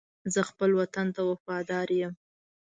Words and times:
زه 0.33 0.41
خپل 0.49 0.69
وطن 0.79 1.07
ته 1.15 1.21
وفادار 1.31 1.87
یم. 2.01 2.13